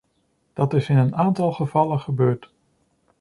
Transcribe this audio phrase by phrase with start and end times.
[0.53, 2.51] Dat is in een aantal gevallen gebeurd.